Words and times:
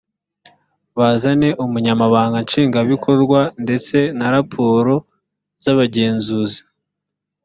bazane 0.97 1.49
umunyamabanga 1.63 2.37
nshingwabikorwa 2.45 3.39
ndetse 3.63 3.97
na 4.17 4.27
raporo 4.35 4.93
z 5.63 5.65
abagenzuzi 5.73 6.61